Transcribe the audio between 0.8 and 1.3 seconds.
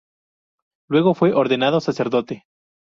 Luego